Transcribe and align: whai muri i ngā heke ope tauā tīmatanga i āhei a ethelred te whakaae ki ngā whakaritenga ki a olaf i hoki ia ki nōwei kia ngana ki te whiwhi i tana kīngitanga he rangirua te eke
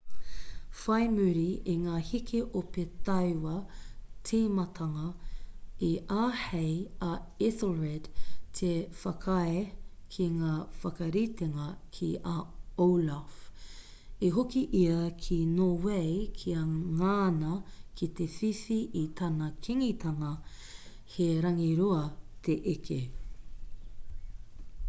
whai 0.83 1.03
muri 1.15 1.49
i 1.71 1.73
ngā 1.79 1.95
heke 2.05 2.39
ope 2.61 2.83
tauā 3.09 3.51
tīmatanga 4.29 5.09
i 5.87 5.89
āhei 6.21 6.71
a 7.07 7.09
ethelred 7.47 8.07
te 8.59 8.69
whakaae 9.01 9.59
ki 10.15 10.27
ngā 10.39 10.53
whakaritenga 10.85 11.67
ki 11.99 12.09
a 12.31 12.35
olaf 12.87 13.37
i 14.29 14.31
hoki 14.39 14.63
ia 14.83 14.97
ki 15.27 15.37
nōwei 15.51 16.11
kia 16.41 16.63
ngana 16.71 17.51
ki 18.01 18.09
te 18.21 18.27
whiwhi 18.37 18.79
i 19.03 19.03
tana 19.21 19.51
kīngitanga 19.67 20.33
he 21.17 21.29
rangirua 21.47 22.03
te 22.49 22.57
eke 22.75 22.99